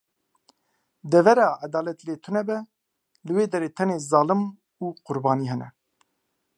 [1.11, 2.57] Devera edalet lê tune be,
[3.25, 4.41] li wê derê tenê zalim
[4.83, 5.69] û qurbanî hene.